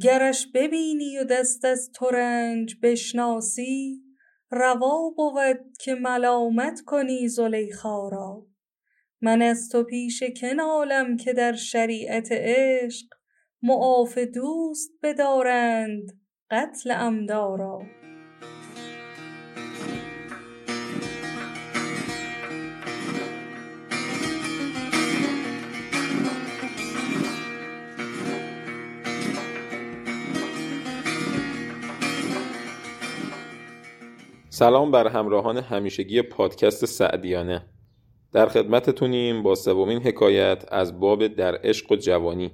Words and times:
گرش 0.00 0.46
ببینی 0.54 1.18
و 1.18 1.24
دست 1.24 1.64
از 1.64 1.90
ترنج 1.94 2.76
بشناسی 2.82 4.02
روا 4.50 5.10
بود 5.16 5.76
که 5.80 5.94
ملامت 5.94 6.80
کنی 6.86 7.28
زلیخا 7.28 8.08
را. 8.08 8.46
من 9.20 9.42
از 9.42 9.68
تو 9.68 9.84
پیش 9.84 10.22
که 10.22 10.54
نالم 10.54 11.16
که 11.16 11.32
در 11.32 11.52
شریعت 11.52 12.28
عشق 12.32 13.06
معاف 13.62 14.18
دوست 14.18 14.90
بدارند 15.02 16.20
قتل 16.50 16.90
عمدا 16.90 17.56
سلام 34.54 34.90
بر 34.90 35.08
همراهان 35.08 35.58
همیشگی 35.58 36.22
پادکست 36.22 36.84
سعدیانه. 36.84 37.64
در 38.32 38.48
خدمتتونیم 38.48 39.42
با 39.42 39.54
سومین 39.54 40.02
حکایت 40.02 40.64
از 40.68 41.00
باب 41.00 41.26
در 41.26 41.58
عشق 41.64 41.92
و 41.92 41.96
جوانی. 41.96 42.50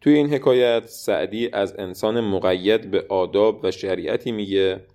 توی 0.00 0.14
این 0.14 0.34
حکایت 0.34 0.86
سعدی 0.86 1.50
از 1.52 1.74
انسان 1.78 2.20
مقید 2.20 2.90
به 2.90 3.06
آداب 3.08 3.60
و 3.62 3.70
شریعتی 3.70 4.32
میگه 4.32 4.86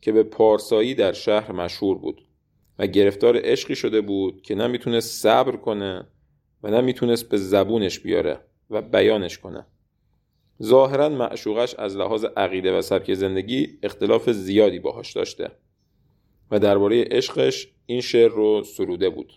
که 0.00 0.12
به 0.12 0.22
پارسایی 0.22 0.94
در 0.94 1.12
شهر 1.12 1.52
مشهور 1.52 1.98
بود 1.98 2.22
و 2.78 2.86
گرفتار 2.86 3.40
عشقی 3.44 3.76
شده 3.76 4.00
بود 4.00 4.42
که 4.42 4.54
نمی‌تونست 4.54 5.22
صبر 5.22 5.56
کنه 5.56 6.06
و 6.62 6.70
نمی‌تونست 6.70 7.28
به 7.28 7.36
زبونش 7.36 8.00
بیاره 8.00 8.40
و 8.70 8.82
بیانش 8.82 9.38
کنه. 9.38 9.66
ظاهرا 10.62 11.08
معشوقش 11.08 11.74
از 11.74 11.96
لحاظ 11.96 12.24
عقیده 12.24 12.78
و 12.78 12.82
سبک 12.82 13.14
زندگی 13.14 13.78
اختلاف 13.82 14.30
زیادی 14.30 14.78
باهاش 14.78 15.12
داشته. 15.12 15.50
و 16.50 16.58
درباره 16.58 17.04
عشقش 17.10 17.72
این 17.86 18.00
شعر 18.00 18.28
رو 18.28 18.64
سروده 18.64 19.10
بود. 19.10 19.32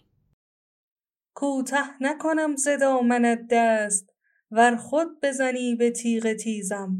کوته 1.36 2.02
نکنم 2.02 2.56
ز 2.56 2.67
دامنت 2.81 3.40
دست 3.52 4.09
ور 4.52 4.76
خود 4.76 5.08
بزنی 5.23 5.76
به 5.76 5.92
تیغ 5.92 6.34
تیزم. 6.34 6.95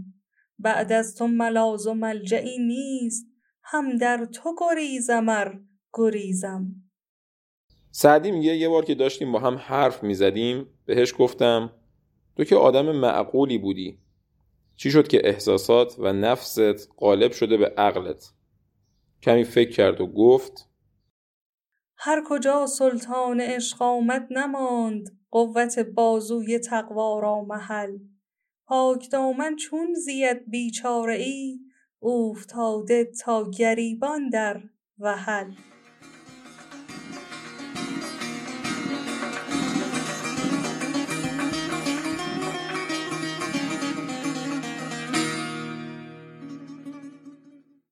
بعد 0.59 0.92
از 0.92 1.16
تو 1.16 1.28
ملاذ 1.28 1.88
و 1.88 1.94
ملجئی 1.94 2.58
نیست 2.58 3.28
هم 3.64 3.98
در 3.98 4.26
تو 4.26 4.56
گریزم 4.58 5.30
ار 5.30 5.62
گریزم. 5.94 6.76
سعدی 7.92 8.32
میگه 8.32 8.56
یه 8.56 8.70
بار 8.70 8.86
که 8.86 8.95
داشتیم 8.95 9.32
با 9.32 9.39
هم 9.39 9.56
حرف 9.56 10.04
می‌زدیم 10.04 10.67
بهش 10.86 11.14
گفتم 11.17 11.73
تو 12.38 12.44
که 12.44 12.56
آدم 12.56 12.92
معقولی 12.92 13.58
بودی. 13.58 14.00
چی 14.76 14.92
شد 14.92 15.08
که 15.08 15.22
احساسات 15.23 15.95
و 16.00 16.14
نفست 16.14 16.89
غالب 16.98 17.32
شده 17.32 17.58
به 17.58 17.73
عقلت؟ 17.78 18.34
کمی 19.23 19.44
فکر 19.44 19.72
کرد 19.72 20.02
و 20.02 20.08
گفت 20.08 20.69
هر 21.97 22.23
کجا 22.25 22.67
سلطان 22.67 23.41
عشق 23.41 23.81
آمد 23.81 24.27
نماند 24.31 25.19
قوت 25.31 25.80
بازوی 25.80 26.59
تقوا 26.59 27.19
را 27.19 27.42
محل. 27.42 27.97
پاک 28.67 29.11
دامن 29.11 29.55
چون 29.55 29.94
زید 29.94 30.49
بیچاره 30.49 31.16
ای 31.16 31.59
اوفتاده 31.99 33.11
تا 33.19 33.49
گریبان 33.49 34.30
در 34.30 34.61
وحل. 34.99 35.52